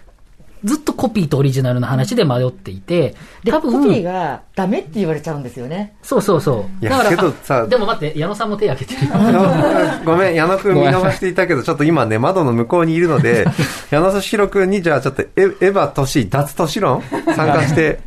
[0.63, 3.83] ずっとコピーとオリジナルの話で迷っていて、多分。
[3.83, 5.95] コピーがダメって言われちゃうんですよね。
[6.03, 6.83] そうそうそう。
[6.83, 9.11] だから、けどさ、でも待って、矢野さんも手挙げてる。
[10.05, 13.45] ごめん、矢野くん見逃していたけど、ちょっと今ね、窓の向こうにいるので、
[13.89, 17.01] 矢野しろくんにじゃあちょっとエエヴァ都市脱都市論
[17.35, 17.99] 参加して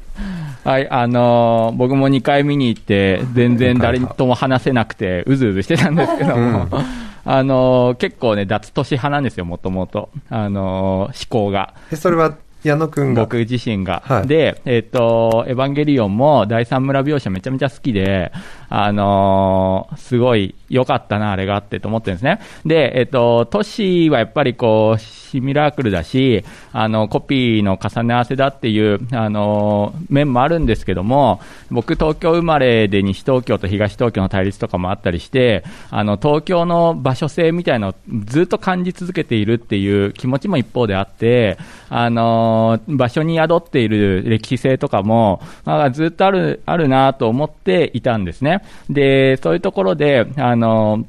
[0.64, 6.68] はい、あのー、僕も2回見に行って、 全然誰とも話せなくて、うずうずしてたんですけども、うん、
[7.26, 10.08] あのー、結構ね、脱都市派なんですよ、もともと。
[10.30, 11.74] あのー、思考が。
[11.92, 13.22] それは矢野くんが？
[13.22, 14.02] 僕自身が。
[14.06, 18.32] はい、で、えっ、ー、と、エヴァンゲリオンも第三村描写めちゃめちゃ好きで、
[18.68, 22.40] あのー、すごい良かったな、あれがあってと思ってるんですね。
[22.64, 25.00] で、えっ、と、都市はやっぱりこう、
[25.34, 31.40] シミラークルだし、あの、コピーの重ね合わせだっていう、あの、面もあるんですけども、
[31.72, 37.94] 僕東京生まれで西東京と東東京の対立とかもあったりして、あの、東京の場所性みたいなのを
[38.26, 48.53] ずっと感じ続けているっていう気持ちも一方であって、あの、場所に宿っている歴史性とかも、まあ、ずっとある、あるなと思っていたんですね。
[48.90, 51.04] で、そういうところで、あの、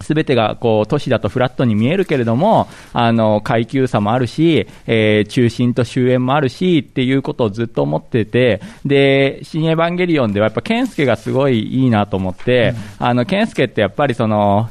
[0.00, 14.68] すべてがこう都市だとフラットに見えるけれども、あの階級差もあるし、えー、中心と終焉もあるしっていうことをずっと思ってて、で、新エヴァンゲリオンではやっぱ健介がすごいいいなと思って、うん、あの健介ってやっぱりその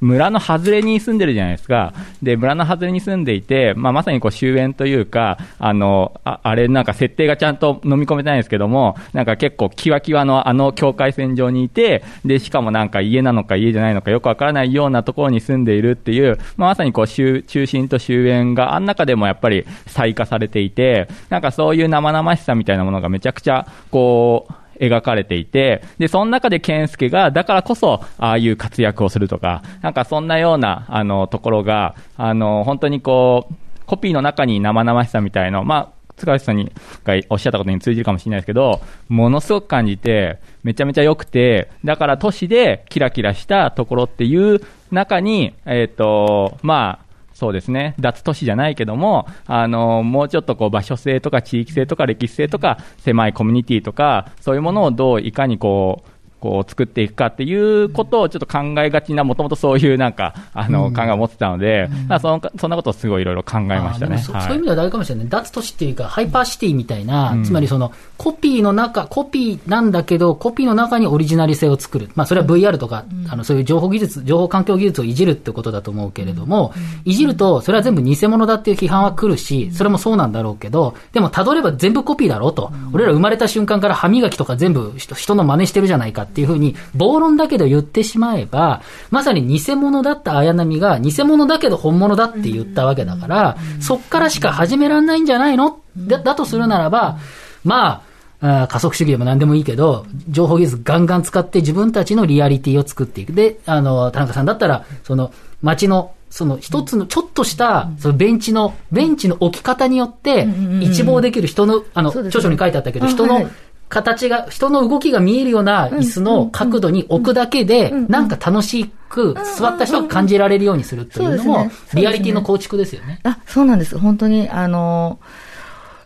[0.00, 1.94] 村の外れに住んでるじゃないですか。
[2.22, 33.54] で、村の外れに住んでいて、まあ、まさにこう終焉というか、あの、ああれなんか設定がちゃんと飲み込めてないんですけども、なんか結構キワキワのあの境界線上にいて、で、しかもなんか家なのか家じゃないのかよくわからないようなところに住んでいるっていう、まあ、まさにこう中心と終焉があん中でもやっぱり再化されていて、なんかそういう生々しさみたいなものがめちゃくちゃ、こう、描かれていて、で、その中で健介が、だからこそ、ああいう活躍をするとか、なんかそんなような、あの、ところが、あの、本当にこう、
[33.86, 36.72] コピーの中に生々しさみたいの、まあ、塚内さんに
[37.04, 44.60] がおっしゃったことに通じるかもしれないですけど、ものすごく感じて、めちゃめちゃ良くて、だから都市でキラキラしたところっていう
[44.90, 47.05] 中に、えっ、ー、と、まあ、
[47.36, 64.18] そうですね、脱都市じゃないけども、あのもうちょっとこう場所性とか地域性とか歴史性とか、狭いコミュニティとか、そういうものをどういかにこうこう作っていくかっていうことをちょっと考えがちな、もともとそういうなんか、あの、考えを持ってたので、まあそのそんなことをすごいいろいろ考えましたね。
[64.18, 65.28] そういう意味では大事かもしれない。
[65.28, 72.10] 脱都市っていうか、ハイパーシティみたいな、つまりその、コピーの中、コピーなんだけど、コピーの中にオリジナル性を作る。
[72.14, 76.72] まあそれは VR とか、あの、そういう情報技術、情報環境技術をいじるってことだと思うけれども、
[77.04, 82.70] いじると、それは全部偽物だっていう批判は来るし、それもそうなんだろうけど、でも辿れば全部コピーだろうと。
[82.92, 95.80] 俺ら生まれた瞬間から歯磨きとか全部人の真似してるじゃないかっていうふうに、暴論だけど言ってしまえば、まさに偽物だった綾波が偽物だけど本物だって言ったわけだから、そっからしか始められないんじゃないの？
[95.96, 97.18] だだとするならば、
[97.64, 98.02] ま
[98.40, 103.32] あ、あ加速主義でも何でもいいけど、情報技術ガンガン使って自分たちのリアリティを作っていく。
[103.32, 110.46] で、あの、田中さんだったら、その、街の、その一つのちょっとした、そのベンチの、ベンチの置き方によって、
[110.82, 113.48] 一望できる人の、あの、著書に書いてあったけど、あ人のはい
[113.88, 123.20] 形が、人の動きが見えるような椅子の角度に置くだけで、なんか楽しく座った人が感じられるようにするというのもリアリティの構築ですよね。
[123.22, 123.98] あ、そうなんです。
[123.98, 125.18] 本当に、あの、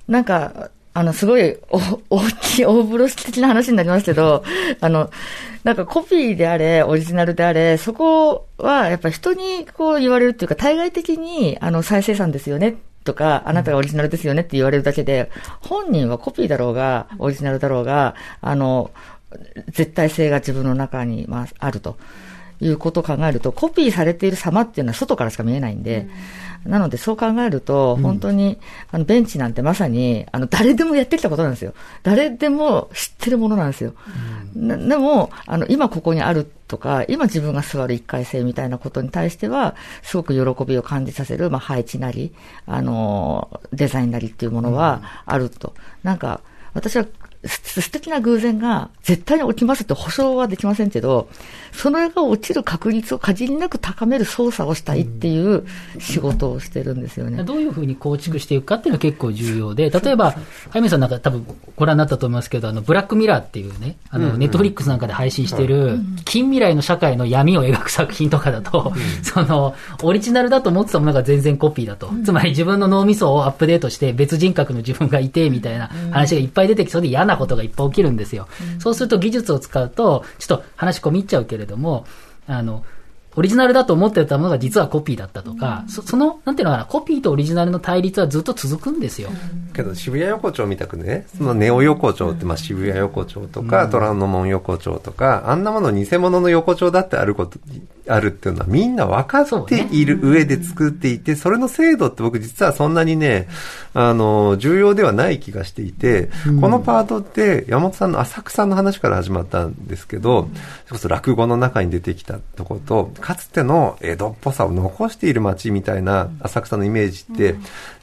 [0.08, 1.78] なんか、あの、すごい、お、
[2.10, 4.42] 大きい、大風呂的な話になりますけど、
[4.80, 5.10] あの、
[5.62, 15.30] なんかコピーであれ、オリジナルであれ、そこは、やっぱり人にこう言われるっていうか、対外的に、あの、再生産ですよね、とか、あなたがオリジナルですよねって言われるだけで、
[15.60, 18.90] 本人はコピーだろうが、オリジナルだろうが、あの、
[19.68, 21.96] 絶対性が自分の中に、まあ、あると。
[22.60, 26.08] いうことを考えると、コピーされている様っていうのは外からしか見えないんで、
[26.64, 28.58] なのでそう考えると、本当に、
[28.92, 31.72] あの、ベンチなんてまさに、あの、誰でもやってきたことなんですよ。
[32.02, 33.94] 誰でも知ってるものなんですよ。
[34.54, 42.34] なでも、あの、今ここにあるとか、今自分が座る一回性みたいなことに対しては、すごく喜びを感じさせる、まあ、配置なり、
[42.66, 45.74] あの、デザインなりっていうものはあると。
[46.02, 46.42] なんか、
[46.74, 47.08] 私はす
[47.46, 51.28] 素敵な偶然が絶対に起きますって保証はできませんけど、
[51.72, 55.64] それが落ちる確率を限りなく高める操作をしたいっていう
[55.98, 57.42] 仕事をしてるんですよね。
[57.42, 60.34] どういうふうに構築していくかっていうのは結構重要で、例えば、
[60.68, 72.10] ハイメさんなんか多分ご覧になったと思いますけど、あの、ブラックミラーっていうね、あの、ネットフリックスなんかで配信している、近未来の社会の闇を描く作品とかだと、その、オリジナルだと思ってたものが全然コピーだと。
[72.24, 78.48] つまり自分の脳みそをアップデートして別人格の自分がいて、みたいな話がいっぱい出てきそうで嫌なことがいっぱい起きるんですよ。
[78.78, 82.06] そうすると技術を使うと、ちょっと話込み入っちゃうけれども、
[82.46, 82.84] あの、
[83.36, 89.30] オリジナルだと思ってたものが実はコピーだったとか、そその、なんていうのかな、コピーとオリジナルの対立はずっと続くんですよ。
[89.72, 97.58] けど渋谷横丁みたくね、そのネオ横丁って、まあ渋谷横丁とか、虎ノ門横丁とか、あんなもの偽物の横丁だってあること、
[98.10, 103.48] あるっていうのはみんな分かっている上で作っていて、それの精度って僕実はそんなにね、
[103.94, 106.30] あの、重要ではない気がしていて、
[106.60, 110.48] このパートって山本さんの浅草の話から始まったんですけど、
[110.86, 117.56] それこそ落語の中に出てきたところと、かつての江戸っぽさを残している街みたいな浅草のイメージって、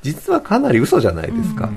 [0.08, 1.70] 実はかなり嘘じゃないですか。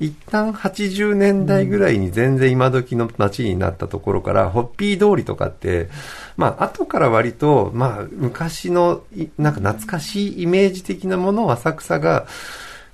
[0.00, 5.88] 一旦80年代ぐらいに全然今時の街になったところから、ホッピー通りとかって、
[6.36, 12.26] まあ、後から割と、まあ、昔の、いなんか懐かしいイメージ的なものを浅草が、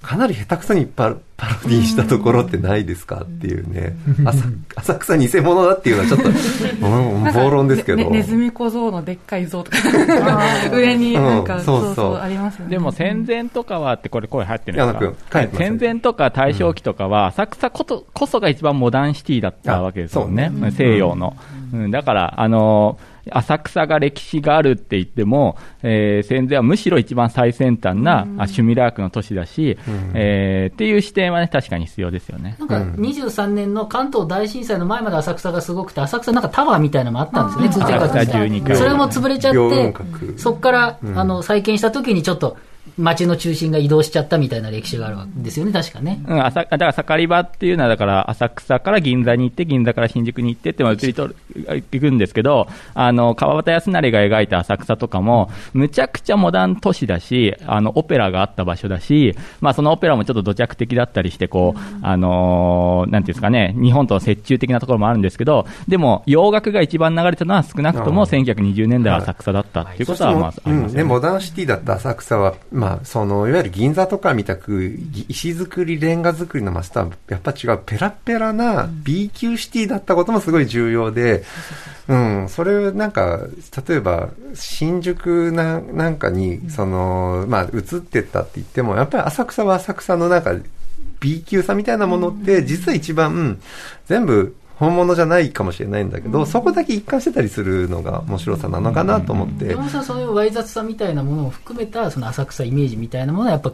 [0.02, 3.96] かなり下手くそにパパロディしたところってないですかっていうね。
[4.24, 4.44] 浅
[4.76, 6.28] 浅草偽物だっていうのはちょっと、
[6.86, 7.98] うん暴論ですけど。
[7.98, 9.78] ねネズミ小僧のでっかい像とか、
[10.72, 11.62] 上になんか、うん。
[11.62, 12.70] そうそうそうそう、ありますよね。
[12.70, 20.50] でも戦前とかはって、これ声入ってるんですか戦前とか大正期とかは、浅草ことこそが一番モダンシティだったわけですよね。
[20.76, 21.36] 西洋の。
[21.72, 21.90] うん。
[21.90, 22.98] だから、あの
[23.30, 29.78] 浅草が歴史があるって言っても、えー戦前はむしろ一番最先端な、あシュミラークの都市だし、
[30.14, 32.56] えーっていう視点はね、確かに必要ですよね。
[32.58, 39.94] なんか23年の関東大震災の前まで浅草がすごくて、浅草なんかタワーみたいなのもあったんですよね、通天閣浅草12階それも潰れちゃ両って
[40.38, 42.56] そこから、あの再建した時にちょっと
[42.98, 46.20] 街の中心が移動しちゃったみたいな歴史があるわけですよね、確かね。
[46.26, 71.04] うん、浅だから盛り場っていうのは、だから浅草から銀座に行って、銀座から新宿に行ってって、まあ移りとる行くんですけど、あの川端康成が描いた浅草とかも、むちゃくちゃモダン都市だし、あのオペラがあった場所だし、まあ、そのオペラもちょっと土着的だったりして、こう、あのーなんていうんですかね、日本との折衷的なところもあるんですけど、でも洋楽が一番流れたのは少なくともああ1920年代は浅草だったっていうことは、まあ、ありますよね。
[71.04, 81.41] モダンシティだった浅草は、まあ、その、いわゆる銀座とかみたく、ぎ石造り、レンガ造りの街とは、やっぱ違う、ペラペラな B 級シティだったこともすごい重要で、
[82.08, 83.40] うん、それなんか、
[83.86, 90.54] 例えば、新宿ななんかに、その、まあ、移ってったって言っても、やっぱり浅草は浅草のなんか、
[91.20, 93.60] B 級さみたいなものって、実は一番、
[94.06, 99.66] 全部本物じゃないかもしれないんだけど、うん、そこだけ一貫してたりするのが面白さなのかなと思って。
[99.66, 103.72] 山本さん、そういうわい雑さみたいなものを含めた、その浅草イメージみたいなものは、やっぱ、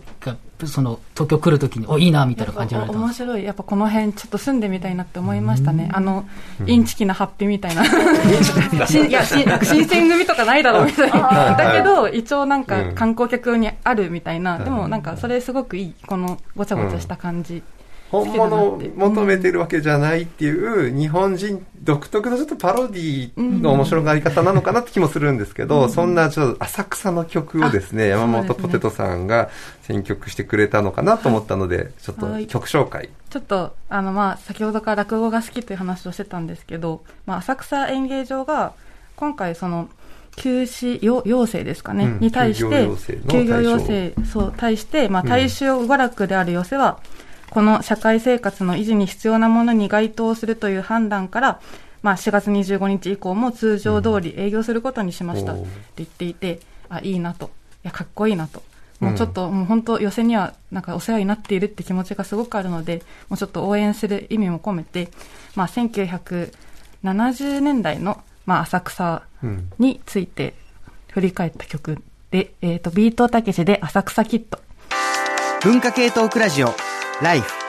[0.66, 3.44] その、東京来るときに、お、いいな、みたいな感じられた面白い。
[3.44, 5.88] やっぱこの辺、ちょっと住んでみたいなって思いましたね。
[5.94, 6.26] あの、
[6.66, 7.86] インチキなハッピーみたいな。
[7.86, 11.56] いや、新選組とかないだろうみたいな。
[11.56, 14.58] だけど、一応なんか観光客にあるみたいな。
[14.58, 15.94] でもなんか、それすごくいい。
[16.06, 17.62] このごちゃごちゃした感じ。
[18.10, 29.50] 本物を求めてるわけじゃないっていう日本人独特のちょっとパロディの面白がり方なのかなって気もするんですけど、そんなちょっと浅草の曲をですね、山本ポテトさんが
[29.82, 33.10] 選曲してくれたのかなと思ったので、ちょっと曲紹介。
[33.30, 38.72] ちょっと、あの、まあ、先ほどから落語が好きという話をしてたんですけど、まあ、浅草演芸場が、
[39.16, 39.88] 今回その、
[40.36, 42.88] 休止要要請ですかね、うん、に対して、
[43.28, 47.00] 休業要請、そう、対して、まあ、対象娯楽である要請は、
[47.50, 51.60] この社会生活の維持に必要なものに該当するという判断から、
[52.02, 57.50] まあ、4月25日以降も通常通り営業することにしましたって言っていて、あ、いいなと。
[57.84, 58.62] いや、かっこいいなと。
[59.00, 65.08] もうちょっと、もう本当、予選にはなんかお世話になっているって気持ちがすごくあるので、もうちょっと応援する意味も込めて、
[65.54, 69.22] まあ、1970年代の、まあ、浅草
[69.78, 70.54] について
[71.12, 74.58] 振り返った曲で、えっ、ー、と、ビートたけしで浅草キッド。
[75.62, 76.68] 文化系トークラジオ
[77.20, 77.67] ライフ